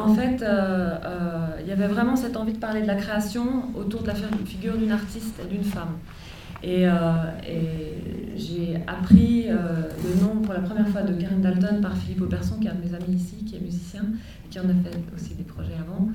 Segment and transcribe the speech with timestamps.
[0.00, 3.74] en fait, euh, euh, il y avait vraiment cette envie de parler de la création
[3.76, 4.14] autour de la
[4.46, 5.98] figure d'une artiste et d'une femme.
[6.62, 6.86] Et,
[8.36, 12.66] j'ai appris le nom pour la première fois de Karen Dalton par Philippe Auberson, qui
[12.66, 14.02] est un de mes amis ici, qui est musicien,
[14.50, 16.08] qui en a fait aussi des projets avant,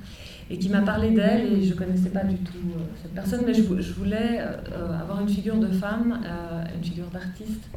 [0.49, 1.53] et qui m'a parlé d'elle.
[1.53, 2.53] Et je ne connaissais pas du tout
[3.01, 4.39] cette personne, mais je, je voulais
[5.01, 6.19] avoir une figure de femme,
[6.75, 7.69] une figure d'artiste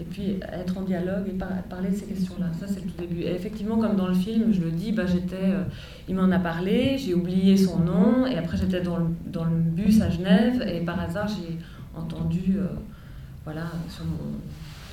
[0.00, 1.38] et puis être en dialogue et
[1.68, 2.46] parler de ces questions-là.
[2.58, 3.22] Ça, c'est le début.
[3.22, 5.62] Et effectivement, comme dans le film, je le dis, bah, j'étais, euh,
[6.08, 9.56] il m'en a parlé, j'ai oublié son nom, et après j'étais dans le, dans le,
[9.56, 11.58] bus à Genève, et par hasard, j'ai
[11.96, 12.66] entendu, euh,
[13.44, 14.34] voilà, sur mon,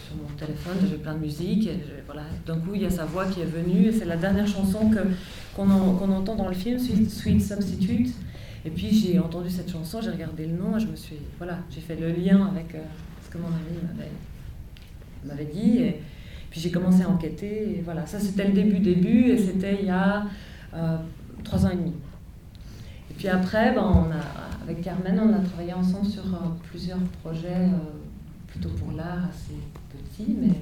[0.06, 3.06] sur mon téléphone, j'ai plein de musique, et voilà, d'un coup, il y a sa
[3.06, 4.92] voix qui est venue, et c'est la dernière chanson
[5.56, 5.70] qu'on,
[6.12, 8.14] entend dans le film, Sweet, Substitute.
[8.64, 11.58] Et puis j'ai entendu cette chanson, j'ai regardé le nom, et je me suis, voilà,
[11.72, 12.84] j'ai fait le lien avec euh,
[13.26, 14.12] ce que mon ami m'avait
[15.26, 15.80] m'avait dit.
[15.80, 16.02] Et
[16.50, 17.78] puis j'ai commencé à enquêter.
[17.78, 20.26] Et voilà, ça c'était le début, début, et c'était il y a
[20.74, 20.98] euh,
[21.44, 21.94] trois ans et demi.
[23.10, 27.00] Et puis après, ben, on a, avec Carmen, on a travaillé ensemble sur euh, plusieurs
[27.24, 29.58] projets, euh, plutôt pour l'art, assez
[29.90, 30.56] petits, mais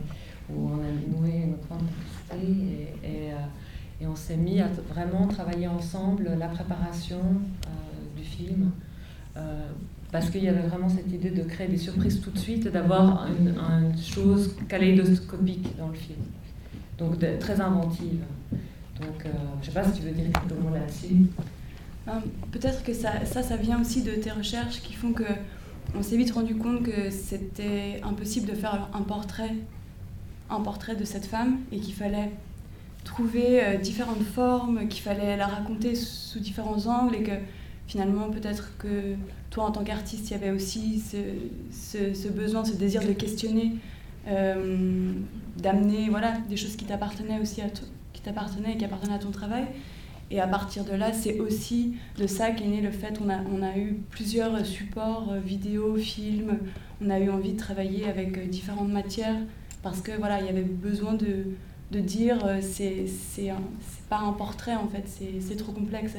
[0.49, 2.97] où on a noué une grande complicité.
[3.03, 3.31] Et,
[4.01, 7.19] et, on s'est mis à vraiment travailler ensemble la préparation
[8.15, 8.71] du film
[10.11, 13.27] parce qu'il y avait vraiment cette idée de créer des surprises tout de suite d'avoir
[13.27, 13.55] une,
[14.01, 16.19] chose kaléidoscopique dans le film.
[16.97, 18.23] Donc très inventive.
[18.51, 19.29] Donc euh,
[19.61, 21.15] je ne sais pas si tu veux dire quelque chose là-dessus.
[22.07, 22.11] Euh,
[22.51, 25.23] peut-être que ça, ça, ça, vient aussi de tes recherches qui font que
[25.95, 29.55] on s'est vite rendu compte que c'était impossible de faire un portrait,
[30.49, 32.31] un portrait de cette femme et qu'il fallait
[33.03, 37.31] trouver euh, différentes formes, qu'il fallait la raconter sous différents angles et que
[37.89, 39.15] finalement peut-être que
[39.49, 41.03] toi, en tant qu'artiste, il y avait aussi
[41.71, 43.73] ce, besoin, ce désir de questionner,
[44.27, 45.11] euh,
[45.57, 47.65] d'amener voilà, des choses qui t'appartenaient aussi à
[48.13, 49.65] qui t'appartenaient et qui appartenaient à ton travail.
[50.29, 53.77] Et à partir de là, c'est aussi de ça qu'est né le fait qu'on a,
[53.77, 56.59] eu plusieurs supports, euh, vidéos, films.
[57.01, 59.37] On a eu envie de travailler avec euh, différentes matières
[59.81, 61.45] parce que voilà, il y avait besoin de,
[61.99, 63.51] dire c'est, c'est,
[64.09, 66.11] pas un portrait en fait, c'est trop complexe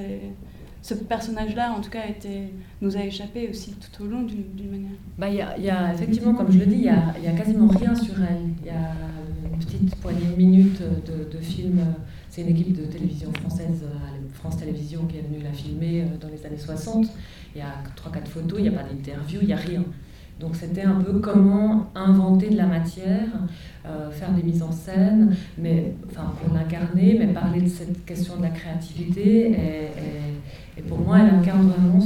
[0.83, 4.91] ce personnage-là, en tout cas, était, nous a échappé aussi tout au long d'une manière.
[5.19, 7.33] Bah, il y, y, a effectivement, comme je le dis, il n'y a, y a,
[7.33, 8.49] quasiment rien sur elle.
[8.61, 8.95] Il y a
[9.53, 11.81] une petite poignée de minutes de, de films.
[12.31, 13.85] C'est une équipe de télévision française,
[14.41, 17.07] France Télévisions, qui est venue la filmer euh, dans les années 60.
[17.55, 19.85] Il y a 3-4 photos, il n'y a pas d'interview, il n'y a rien.
[20.41, 23.28] Donc c'était un peu comment inventer de la matière,
[23.84, 28.39] euh, faire des mises en scène, mais enfin pour l'incarner, mais parler de cette question
[28.39, 29.53] de la créativité.
[30.79, 32.00] Et, pour moi, elle incarne vraiment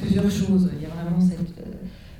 [0.00, 0.70] plusieurs choses.
[0.76, 1.72] Il y a vraiment cette, euh,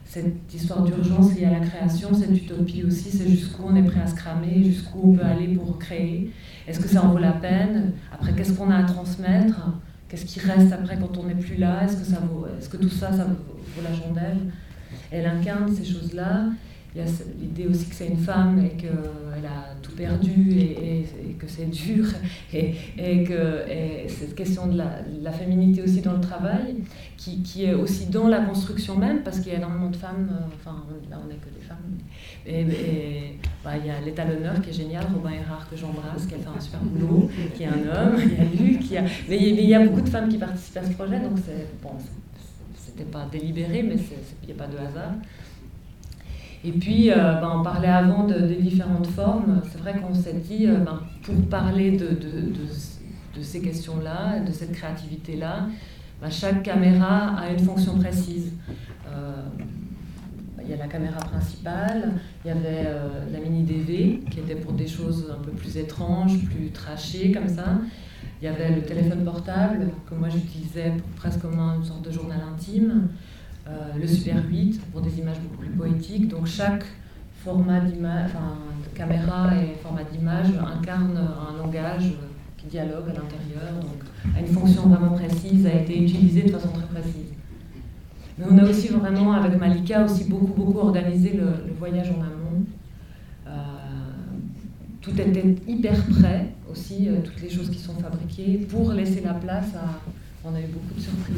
[0.04, 4.00] cette histoire d'urgence liée à la création, cette utopie aussi, c'est jusqu'où on est prêt
[4.00, 6.32] à se cramer, jusqu'où on peut aller pour créer.
[6.66, 7.92] Est-ce que ça en vaut la peine?
[8.12, 9.70] Après, qu'est-ce qu'on a à transmettre?
[10.08, 11.84] Qu'est-ce qui reste après quand on n'est plus là?
[11.84, 12.02] Est-ce que,
[12.58, 14.38] est-ce que tout ça, ça vaut la chandelle?
[15.10, 16.46] Elle incarne ces choses-là.
[16.94, 17.10] Il y a
[17.40, 21.04] l'idée aussi que c'est une femme et qu'elle a tout perdu et,
[21.38, 22.06] que c'est dur.
[22.52, 23.64] Et, que
[24.06, 26.76] cette question de la, féminité aussi dans le travail,
[27.16, 30.44] qui, est aussi dans la construction même, parce qu'il y a énormément de femmes, euh,
[30.54, 31.78] enfin là on n'est que des femmes.
[32.46, 36.38] Et, bah, il y a l'étalonneur qui est génial, Robin Erard que j'embrasse, qui a
[36.38, 39.04] fait un super boulot, qui est un homme, il y a lui, qui a...
[39.28, 41.92] Mais, il y a beaucoup de femmes qui participent à ce projet, donc c'est bon,
[42.94, 43.96] c'était pas délibéré, mais
[44.42, 45.14] il n'y a pas de hasard.
[46.64, 49.60] Et puis, euh, ben, on parlait avant de, des différentes formes.
[49.70, 52.08] C'est vrai qu'on s'est dit, euh, ben, pour parler de,
[53.42, 55.66] ces questions-là, de cette créativité-là,
[56.22, 58.52] ben, chaque caméra a une fonction précise.
[59.08, 59.42] Euh,
[60.62, 62.88] il y a la caméra principale, il y avait
[63.30, 67.48] la mini DV qui était pour des choses un peu plus étranges, plus trachées comme
[67.48, 67.80] ça.
[68.44, 72.38] Il y avait le téléphone portable que moi j'utilisais presque comme une sorte de journal
[72.52, 73.08] intime,
[73.66, 76.28] euh, le Super 8 pour des images beaucoup plus poétiques.
[76.28, 76.84] Donc chaque
[77.42, 78.58] format d'image, enfin,
[78.94, 82.12] caméra et format d'image incarne un langage
[82.58, 86.68] qui dialogue à l'intérieur, donc a une fonction vraiment précise, a été utilisé de façon
[86.68, 87.32] très précise.
[88.36, 92.66] Mais on a aussi vraiment, avec Malika, aussi beaucoup, beaucoup organisé le, voyage en amont.
[93.46, 93.50] Euh,
[95.00, 96.53] tout était hyper prêt
[97.08, 100.00] euh, toutes les choses qui sont fabriquées, pour laisser la place à...
[100.46, 101.36] On a eu beaucoup de surprises.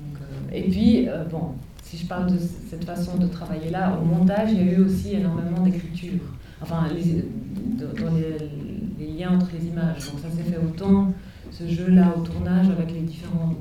[0.00, 4.04] Euh, et puis, euh, bon, si je parle de cette façon de travailler là, au
[4.04, 6.20] montage, il y a eu aussi énormément d'écriture.
[6.62, 7.24] Enfin, les,
[8.98, 10.06] les, liens entre les images.
[10.06, 11.12] Donc ça s'est fait autant,
[11.50, 13.54] ce jeu-là, au tournage, avec les différents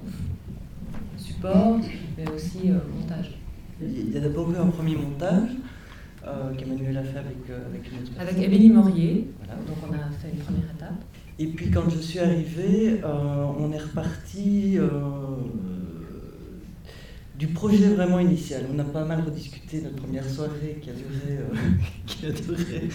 [1.18, 1.80] supports,
[2.18, 3.38] mais aussi au montage.
[3.82, 5.50] Il y a d'abord eu un premier montage
[6.28, 9.28] euh, qu'Emmanuel a fait avec, euh, avec une Avec Émilie Morier.
[9.68, 11.02] Donc on a fait une première étape.
[11.38, 14.78] Et puis quand je suis arrivée, on est reparti
[17.38, 18.66] du projet vraiment initial.
[18.74, 21.40] On a pas mal rediscuté notre première soirée qui a duré,
[22.06, 22.90] qui a duré,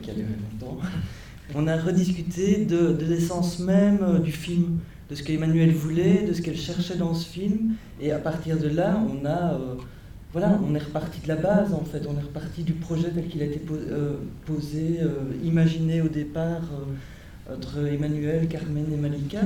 [0.00, 0.78] qui a duré longtemps.
[1.56, 4.78] On a rediscuté de, l'essence même du film,
[5.10, 7.74] de ce qu'Emmanuel voulait, de ce qu'elle cherchait dans ce film.
[8.00, 9.58] Et à partir de là, on a
[10.32, 13.26] voilà, on est reparti de la base en fait, on est reparti du projet tel
[13.26, 14.14] qu'il a été euh,
[14.46, 19.40] posé, euh, imaginé au départ euh, entre Emmanuel, Carmen et Malika.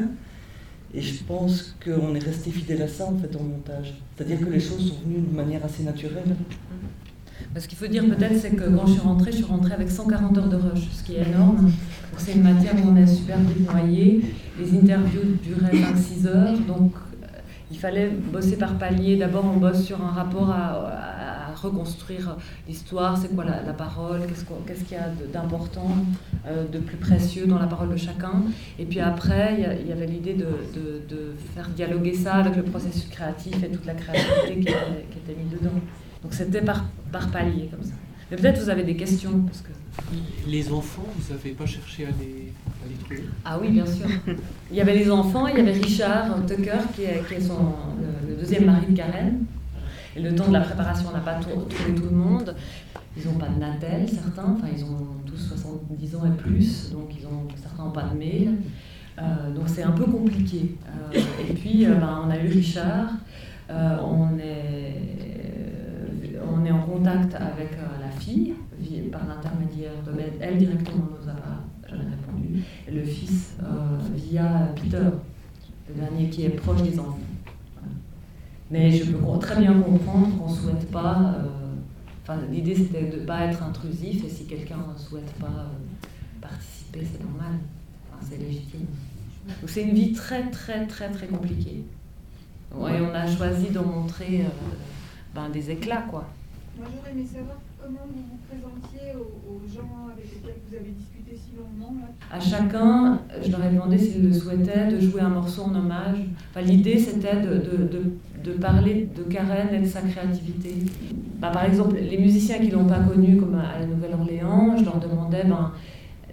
[0.93, 3.95] Et je pense qu'on est resté fidèle à ça en fait en montage.
[4.15, 6.37] C'est-à-dire que les choses sont venues de manière assez naturelle.
[7.57, 9.91] Ce qu'il faut dire peut-être, c'est que quand je suis rentrée, je suis rentrée avec
[9.91, 11.73] 140 heures de rush, ce qui est énorme.
[12.17, 13.39] C'est une matière où on est super
[13.73, 14.23] noyé.
[14.59, 16.93] Les interviews duraient 26 heures, donc
[17.75, 19.17] il fallait bosser par palier.
[19.17, 22.37] D'abord, on bosse sur un rapport à, reconstruire
[22.69, 24.21] l'histoire, c'est quoi la, parole,
[24.67, 25.97] qu'est-ce qu'il y a d'important,
[26.47, 28.43] euh, de plus précieux dans la parole de chacun?
[28.79, 33.63] Et puis après, il y, avait l'idée de, faire dialoguer ça avec le processus créatif
[33.63, 35.81] et toute la créativité qui était, mise dedans.
[36.23, 37.95] Donc c'était par, par palier comme ça.
[38.31, 39.71] Mais peut-être vous avez des questions parce que...
[40.47, 42.53] Les enfants, vous n'avez pas cherché à les,
[43.45, 44.07] ah oui, bien sûr.
[44.71, 48.87] Il y avait les enfants, il y avait Richard Tucker, qui est, le, deuxième mari
[48.89, 49.45] de Karen.
[50.17, 52.55] Et le temps de la préparation, on n'a pas trouvé tout le monde.
[53.17, 57.11] Ils n'ont pas de Natel, certains, enfin ils ont tous 70 ans et plus, donc
[57.17, 58.55] ils ont, certains n'ont pas de mail.
[59.19, 60.77] Euh, donc c'est un peu compliqué.
[60.89, 63.11] Euh, et puis euh, ben, on a eu Richard,
[63.71, 64.97] on, est,
[66.53, 67.71] on est en contact avec
[68.01, 68.55] la fille
[69.13, 72.63] par l'intermédiaire de elle directement nous a répondu.
[72.89, 75.11] Et le fils euh, via Peter,
[75.89, 77.19] le dernier qui est proche des enfants.
[78.71, 81.35] Mais je peux très bien comprendre qu'on ne souhaite pas.
[81.39, 81.49] Euh,
[82.23, 86.09] enfin, l'idée c'était de ne pas être intrusif et si quelqu'un ne souhaite pas euh,
[86.41, 87.59] participer, c'est normal.
[88.23, 88.87] c'est légitime.
[89.47, 91.85] Donc c'est une vie très très très très compliquée.
[92.73, 94.47] et on a choisi d'en montrer
[95.35, 96.27] ben, des éclats quoi.
[96.79, 101.37] Moi j'aurais aimé savoir comment vous vous présentiez aux, gens avec lesquels vous avez discuté
[101.37, 101.95] si longuement
[102.31, 106.19] À chacun, je leur ai demandé s'ils le souhaitaient, de jouer un morceau en hommage.
[106.65, 110.75] L'idée, c'était de, parler de Karen et de sa créativité.
[111.39, 114.85] Bah, par exemple, les musiciens qui ne l'ont pas connue, comme à la Nouvelle-Orléans, je
[114.85, 115.73] leur demandais ben,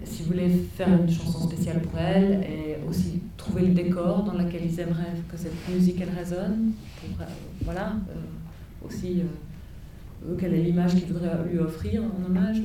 [0.04, 0.34] si vous
[0.74, 5.20] faire une chanson spéciale pour elle et aussi trouver le décor dans lequel ils aimeraient
[5.30, 6.72] que cette musique elle résonne.
[7.04, 7.24] Euh,
[7.64, 9.20] voilà, euh, aussi.
[9.20, 9.51] Euh,
[10.38, 12.62] quelle est l'image qu'il voudrait lui offrir en hommage.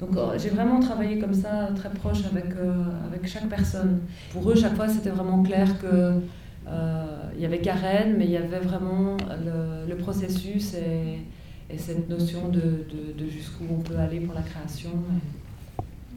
[0.00, 4.00] Donc euh, j'ai vraiment travaillé comme ça, très proche avec, euh, avec chaque personne.
[4.32, 6.12] Pour eux, chaque fois, c'était vraiment clair que
[6.68, 7.04] euh,
[7.34, 9.16] il y avait Karen, mais il y avait vraiment
[9.88, 11.18] le, processus et,
[11.74, 12.86] et, cette notion de,
[13.28, 14.90] jusqu'où on peut aller pour la création.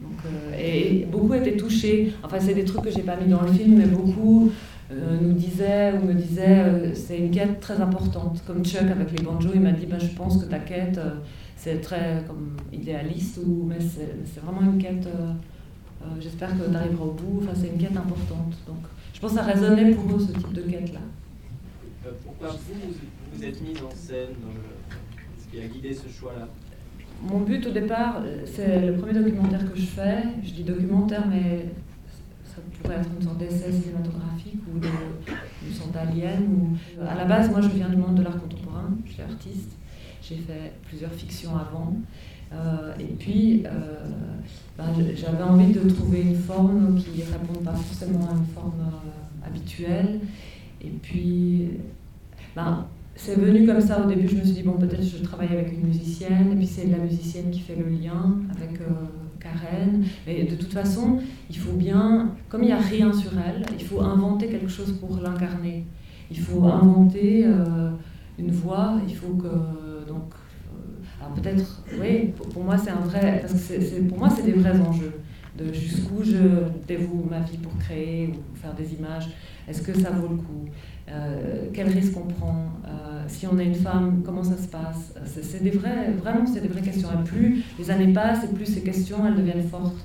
[0.00, 0.18] Donc,
[0.56, 2.12] et beaucoup étaient touchés.
[2.22, 4.50] Enfin, c'est des trucs que j'ai pas mis dans le film, mais beaucoup euh,
[5.20, 8.42] nous disait ou me disait euh, c'est une quête très importante.
[8.46, 11.14] Comme Chuck avec les banjos, il m'a dit ben, je pense que ta quête euh,
[11.56, 15.08] c'est très comme idéaliste ou mais c'est vraiment une quête.
[16.20, 17.42] J'espère que tu arriveras au bout.
[17.42, 18.52] Enfin, c'est une quête importante.
[18.66, 18.78] Donc,
[19.14, 20.98] je pense que ça résonnait pour eux ce type de quête là.
[22.24, 22.92] pourquoi vous
[23.32, 24.34] vous êtes mise en scène
[25.38, 26.48] Ce qui a guidé ce choix là
[27.22, 30.24] mon but au départ, c'est le premier documentaire que je fais.
[30.42, 31.66] Je dis documentaire, mais
[32.54, 34.88] ça pourrait être une sorte d'essai cinématographique ou de,
[35.66, 36.42] une sorte d'alien.
[36.42, 36.76] Ou...
[37.02, 39.70] À la base, moi, je viens du monde de l'art contemporain, je suis artiste,
[40.22, 41.96] j'ai fait plusieurs fictions avant.
[42.52, 43.70] Euh, et puis, euh,
[44.76, 48.80] ben, j'avais envie de trouver une forme qui ne réponde pas forcément à une forme
[48.80, 50.20] euh, habituelle.
[50.82, 51.70] Et puis,
[52.54, 54.28] ben, c'est venu comme ça au début.
[54.28, 56.98] Je me suis dit, bon, peut-être je travaille avec une musicienne, et puis c'est la
[56.98, 58.80] musicienne qui fait le lien avec
[59.42, 60.04] Karen.
[60.26, 61.18] Mais de toute façon,
[61.50, 64.92] il faut bien, comme il n'y a rien sur elle, il faut inventer quelque chose
[65.00, 65.86] pour l'incarner.
[66.30, 67.90] Il faut inventer euh,
[68.38, 70.08] une voix, il faut que.
[70.08, 73.40] Donc, euh, alors peut-être, oui, pour, moi c'est un vrai.
[73.42, 75.12] Parce que pour moi c'est des vrais enjeux.
[75.58, 76.38] De jusqu'où je
[76.88, 79.28] dévoue ma vie pour créer ou faire des images.
[79.68, 80.64] Est-ce que ça vaut le coup?
[81.08, 82.72] Euh, Quel risque on prend?
[83.28, 85.14] Si on est une femme, comment ça se passe?
[85.26, 87.08] C'est des vrais, vraiment, c'est des vraies questions.
[87.08, 90.02] Et plus les années passent, et plus ces questions, elles deviennent fortes.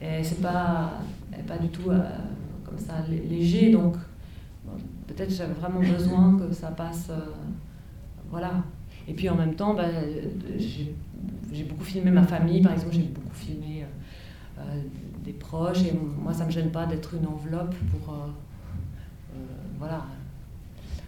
[0.00, 1.00] Et c'est pas,
[1.46, 2.00] pas du tout euh,
[2.64, 2.94] comme ça
[3.30, 3.70] léger.
[3.70, 3.94] Donc,
[5.06, 7.08] peut-être j'avais vraiment besoin que ça passe.
[7.10, 7.20] Euh,
[8.30, 8.64] voilà.
[9.08, 9.88] Et puis en même temps, bah,
[10.58, 13.84] j'ai beaucoup filmé ma famille, par exemple, j'ai beaucoup filmé
[15.24, 15.82] des proches.
[15.82, 15.92] Et
[16.22, 18.14] moi, ça me gêne pas d'être une enveloppe pour
[19.78, 20.04] voilà,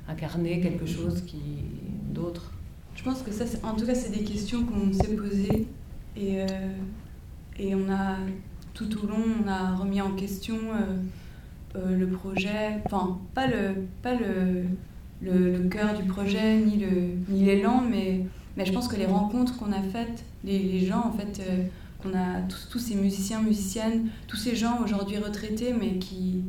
[0.08, 1.40] incarner quelque chose qui
[2.10, 2.52] d'autre.
[2.94, 5.66] Je pense que ça, en tout cas, c'est des questions qu'on s'est posées
[6.16, 6.46] et, euh,
[7.58, 8.16] et on a
[8.72, 10.56] tout au long, on a remis en question
[11.76, 14.64] le projet, enfin, pas le, pas le,
[15.22, 18.20] le, cœur du projet, ni l'élan, ni mais,
[18.56, 21.40] mais je pense que les rencontres qu'on a faites, les, gens, en fait,
[22.04, 26.42] qu'on a tous, ces musiciens, musiciennes, tous ces gens aujourd'hui retraités, mais qui,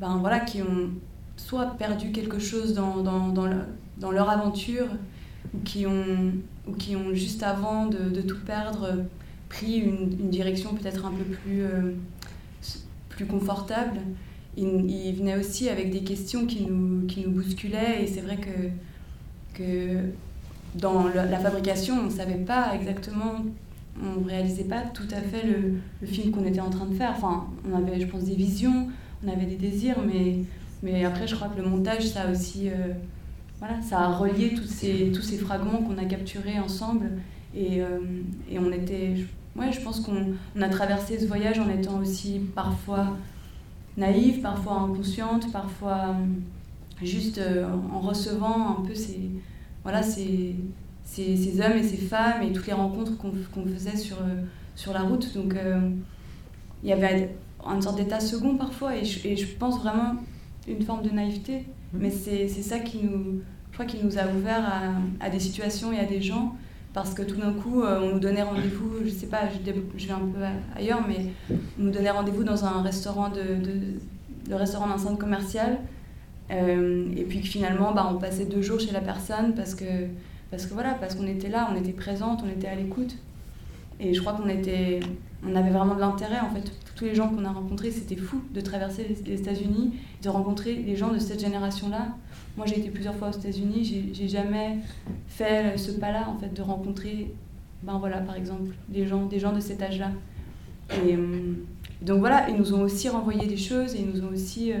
[0.00, 0.90] ben, voilà, qui ont
[1.36, 4.88] soit perdu quelque chose dans, leur aventure,
[5.54, 6.32] ou qui ont,
[6.66, 9.04] ou qui ont juste avant de, tout perdre
[9.48, 11.92] pris une, direction peut-être un peu plus, euh,
[13.08, 14.00] plus confortable.
[14.56, 18.36] Il, il, venait aussi avec des questions qui nous, qui nous bousculaient et c'est vrai
[18.36, 18.68] que,
[19.54, 20.00] que
[20.74, 23.44] dans la fabrication, on ne savait pas exactement,
[24.02, 27.12] on ne réalisait pas tout à fait le, film qu'on était en train de faire.
[27.16, 28.88] Enfin, on avait, je pense, des visions,
[29.24, 30.38] on avait des désirs, mais,
[30.82, 32.92] mais après, je crois que le montage, ça a aussi euh,
[33.58, 37.10] voilà, ça a relié tous ces, tous ces fragments qu'on a capturés ensemble.
[37.54, 38.00] Et, euh,
[38.50, 39.14] et on était.
[39.56, 43.16] Ouais, je pense qu'on on a traversé ce voyage en étant aussi parfois
[43.96, 47.40] naïve, parfois inconsciente, parfois euh, juste
[47.92, 49.30] en recevant un peu ces,
[49.84, 50.56] voilà, ces,
[51.04, 54.16] ces, ces, hommes et ces femmes et toutes les rencontres qu'on faisait sur,
[54.74, 55.34] sur la route.
[55.34, 55.54] Donc
[56.82, 57.34] il y avait
[57.66, 60.16] une sorte d'état second parfois, et je, et je, pense vraiment
[60.68, 61.60] une forme de naïveté.
[61.92, 61.98] Mmh.
[61.98, 65.92] Mais c'est ça qui nous, je crois, qui nous a ouvert à, à, des situations
[65.92, 66.56] et à des gens,
[66.92, 70.12] parce que tout d'un coup, euh, on nous donnait rendez-vous, je sais pas, je, vais
[70.12, 70.40] un peu
[70.76, 71.26] ailleurs, mais
[71.78, 73.40] on nous donnait rendez-vous dans un restaurant de,
[74.48, 75.78] de, restaurant d'un centre commercial,
[76.50, 79.84] euh, et puis que finalement, bah, on passait deux jours chez la personne parce que,
[80.54, 83.16] parce que voilà, parce qu'on était là, on était présente, on était à l'écoute.
[83.98, 85.00] Et je crois qu'on était,
[85.44, 86.70] on avait vraiment de l'intérêt en fait.
[86.94, 90.94] Tous les gens qu'on a rencontrés, c'était fou de traverser les États-Unis, de rencontrer les
[90.94, 92.14] gens de cette génération-là.
[92.56, 94.78] Moi, j'ai été plusieurs fois aux États-Unis, j'ai jamais
[95.26, 97.34] fait ce pas-là en fait de rencontrer,
[97.82, 100.12] ben voilà, par exemple, des gens, des gens de cet âge-là.
[101.04, 101.54] Et euh,
[102.00, 104.76] donc voilà, ils nous ont aussi renvoyé des choses et ils nous ont aussi euh,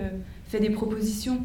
[0.46, 1.40] fait des propositions.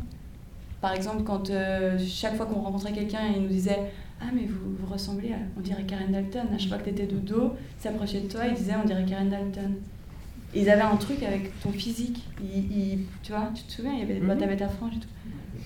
[0.81, 4.75] Par exemple, quand euh, chaque fois qu'on rencontrait quelqu'un, ils nous disaient ah, mais vous,
[4.77, 6.47] vous ressemblez à, on dirait Karen Dalton.
[6.53, 9.05] À chaque fois que tu étais de dos, s'approchait de toi, ils disaient, on dirait
[9.05, 9.75] Karen Dalton.
[10.53, 12.23] Et ils avaient un truc avec ton physique.
[12.41, 15.07] Ils, tu vois, tu te souviens, il y avait des boîtes à franges et tout.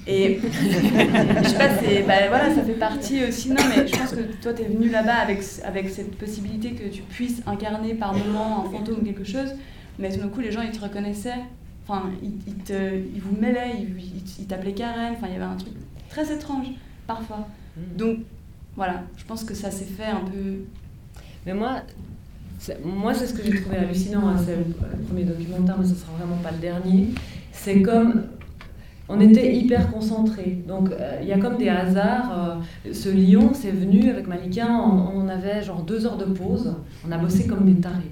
[0.05, 0.39] Et
[1.43, 1.69] je sais pas,
[2.07, 3.49] bah, voilà, ça fait partie aussi.
[3.49, 6.89] Non, mais je pense que toi, tu es venu là-bas avec, avec cette possibilité que
[6.89, 9.53] tu puisses incarner par moment un fantôme ou quelque chose.
[9.99, 11.41] Mais tout d'un coup, les gens, ils te reconnaissaient.
[11.87, 15.13] Enfin, ils, ils, te, ils vous mêlaient, ils, ils t'appelaient Karen.
[15.13, 15.73] Enfin, il y avait un truc
[16.09, 16.67] très étrange,
[17.07, 17.47] parfois.
[17.77, 17.97] Mmh.
[17.97, 18.17] Donc,
[18.75, 20.65] voilà, je pense que ça s'est fait un peu.
[21.45, 21.81] Mais moi,
[22.83, 24.27] moi c'est ce que j'ai trouvé hallucinant.
[24.27, 24.63] Hein, c'est le,
[25.07, 27.09] premier documentaire, mais ce sera vraiment pas le dernier.
[27.51, 28.23] C'est comme
[29.09, 30.63] on était hyper concentrés.
[30.67, 32.61] Donc euh, il y a comme des hasards.
[32.85, 36.73] Euh, ce lion, c'est venu avec Malika, on, on, avait genre deux heures de pause.
[37.07, 38.11] On a bossé comme des tarés.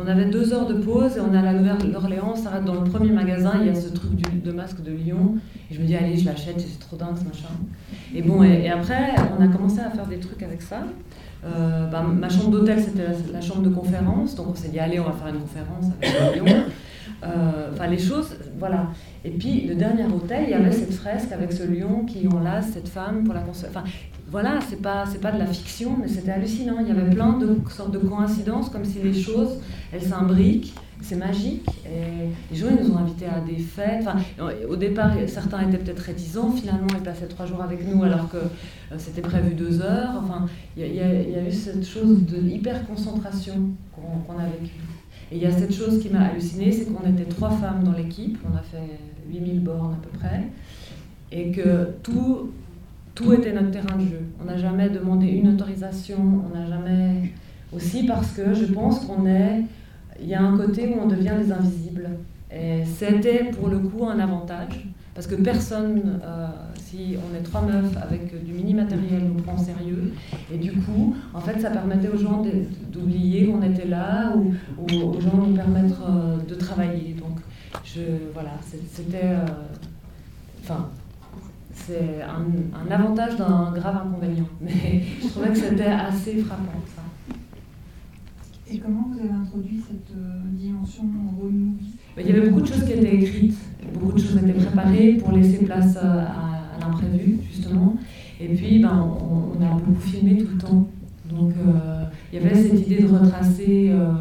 [0.00, 2.84] On avait deux heures de pause et on allait à l'Orléans, on s'arrête dans le
[2.84, 5.36] premier magasin, il y a ce truc du, de masque de lion.
[5.70, 7.48] Et je me dis, allez, je l'achète, c'est trop dingue ce machin.
[8.14, 10.84] Et bon, et, après, on a commencé à faire des trucs avec ça.
[11.44, 14.36] Euh, bah, ma chambre d'hôtel, c'était la, la, chambre de conférence.
[14.36, 16.42] Donc on s'est dit, allez, on va faire une conférence avec.
[16.48, 16.62] Euh,
[17.22, 18.88] enfin, les choses, voilà.
[19.24, 22.70] Et puis, le dernier hôtel, il y avait cette fresque avec ce lion qui enlace
[22.72, 23.84] cette femme pour la Enfin,
[24.32, 26.76] voilà, c'est pas, c'est pas de la fiction, mais c'était hallucinant.
[26.80, 29.58] Il y avait plein de sortes de coïncidences, comme si les choses,
[29.92, 30.74] elles s'imbriquent.
[31.02, 31.68] C'est magique.
[31.84, 34.06] Et les gens, ils nous ont invités à des fêtes.
[34.06, 34.16] Enfin,
[34.68, 36.50] au départ, certains étaient peut-être réticents.
[36.52, 40.14] Finalement, ils passaient trois jours avec nous alors que euh, c'était prévu deux heures.
[40.22, 43.54] Enfin, il y, a eu cette chose de hyper concentration
[43.92, 44.74] qu'on qu a vécue.
[45.32, 47.92] Et il y a cette chose qui m'a halluciné, c'est qu'on était trois femmes dans
[47.92, 48.98] l'équipe, on a fait
[49.32, 50.42] 8000 bornes à peu près,
[51.30, 52.50] et que tout,
[53.14, 54.20] tout était notre terrain de jeu.
[54.42, 57.32] On n'a jamais demandé une autorisation, on n'a jamais...
[57.74, 59.62] Aussi parce que je pense qu'on est...
[60.20, 62.10] Il y a un côté où on devient les invisibles.
[62.54, 64.84] Et c'était pour le coup un avantage,
[65.14, 66.46] parce que personne, euh,
[66.92, 70.12] si on est trois meufs avec du mini matériel, nous prend au sérieux.
[70.52, 72.44] Et du coup, en fait, ça permettait aux gens
[72.92, 77.14] d'oublier qu'on était là ou, ou, aux gens de permettre euh, de travailler.
[77.14, 77.38] Donc,
[77.84, 78.02] je,
[78.34, 78.52] voilà,
[78.90, 79.24] c'était.
[79.24, 79.46] Euh,
[80.62, 80.90] enfin.
[81.72, 82.44] c'est un,
[82.78, 84.48] un, avantage d'un grave inconvénient.
[84.60, 87.02] Mais je trouvais que c'était assez frappant, ça.
[88.70, 91.04] Et comment vous avez introduit cette euh, dimension
[91.38, 93.58] road movie Il y avait beaucoup de choses qui étaient écrites,
[93.94, 96.51] beaucoup de choses étaient préparées pour laisser place à,
[97.50, 97.96] justement.
[98.40, 100.88] Et puis, ben, on, a beaucoup filmé tout le temps.
[101.30, 104.12] Donc, euh, il y avait cette idée de retracer euh,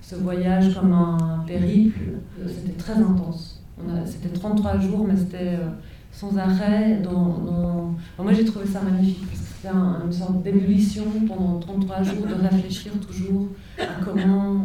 [0.00, 2.00] ce voyage comme un périple.
[2.46, 3.62] C'était très intense.
[4.06, 5.68] C'était 33 jours, mais c'était euh,
[6.10, 7.00] sans arrêt.
[7.02, 12.34] Dans, moi, j'ai trouvé ça magnifique, c'était un, une sorte d'ébullition pendant 33 jours, de
[12.34, 13.48] réfléchir toujours
[13.78, 14.64] à comment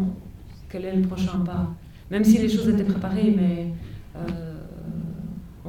[0.69, 1.67] quel est le prochain pas.
[2.12, 3.74] Même si les choses étaient préparées, mais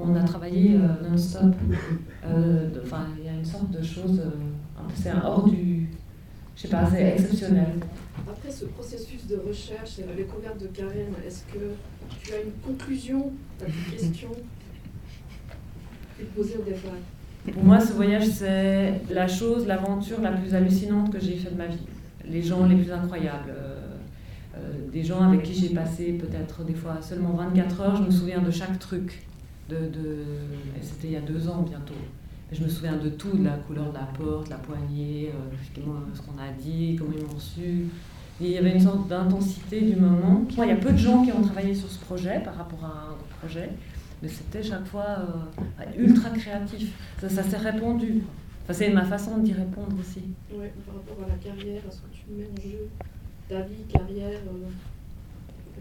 [0.03, 0.79] on a travaillé
[1.09, 1.55] non-stop.
[2.83, 4.23] Enfin, il y a une sorte de chose,
[4.95, 5.89] c'est hors du.
[6.57, 7.75] Je sais pas, c'est exceptionnel.
[8.29, 11.59] Après ce processus de recherche et la découverte de Karen, est-ce que
[12.23, 14.31] tu as une conclusion à tes questions
[16.37, 16.93] posées au départ?
[17.53, 21.59] Pour moi, ce voyage, c'est la chose, l'aventure la plus hallucinante que j'ai faite de
[21.59, 21.79] ma vie.
[22.29, 23.51] Les gens les plus incroyables.
[23.51, 23.77] Euh,
[24.57, 27.97] euh, des gens avec qui j'ai passé peut-être des fois seulement 24 heures.
[27.97, 29.27] Je me souviens de chaque truc.
[30.83, 31.95] C'était il y a deux ans bientôt.
[32.53, 35.57] Je me souviens de tout, de la couleur de la porte, la poignée, euh,
[36.15, 37.87] ce qu'on a dit, comment ils m'ont su.
[38.41, 40.45] Il y avait une sorte d'intensité du moment.
[40.51, 42.89] Il y a peu de gens qui ont travaillé sur ce projet par rapport à
[42.89, 43.71] un autre projet,
[44.23, 45.19] mais c'était chaque fois
[45.79, 46.93] euh, ultra créatif.
[47.21, 48.23] Ça, s'est répondu.
[48.65, 50.23] Enfin, c'est ma façon d'y répondre aussi.
[50.53, 52.89] Oui, par rapport à la carrière, à ce que tu mets en jeu,
[53.49, 54.41] ta vie, carrière.
[54.49, 54.69] Euh,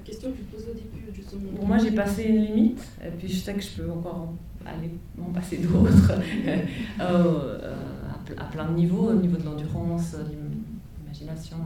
[0.03, 1.51] question que tu te posais au début, justement.
[1.55, 4.33] Pour moi, j'ai passé une limite, et puis je sais que je peux encore
[4.65, 6.11] aller m'en passer d'autres,
[7.01, 7.73] euh,
[8.37, 10.15] à, plein de niveaux, au niveau de l'endurance,
[10.99, 11.57] l'imagination.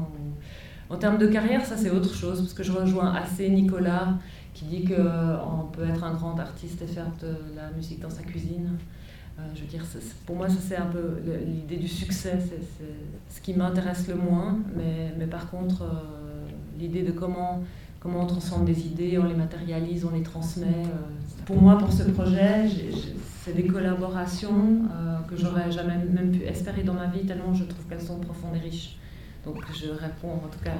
[0.89, 4.13] En termes de carrière, ça c'est autre chose, parce que je rejoins assez Nicolas
[4.53, 8.21] qui dit qu'on peut être un grand artiste et faire de la musique dans sa
[8.21, 8.77] cuisine.
[9.39, 9.83] Euh, je veux dire,
[10.27, 14.59] pour moi, ça c'est un peu l'idée du succès, c'est ce qui m'intéresse le moins,
[14.75, 16.45] mais, mais par contre, euh,
[16.79, 17.63] l'idée de comment,
[18.03, 20.67] comment on transforme des idées, on les matérialise, on les transmet.
[20.67, 22.69] Euh, pour moi, pour ce projet,
[23.43, 24.81] c'est des collaborations
[25.27, 28.55] que j'aurais jamais même pu espérer dans ma vie, tellement je trouve qu'elles sont profondes
[28.55, 28.97] et riches.
[29.45, 30.77] Donc je réponds en tout cas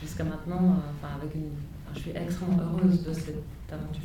[0.00, 1.50] jusqu'à maintenant, euh, enfin, avec une,
[1.94, 4.02] je suis extrêmement heureuse de cette aventure.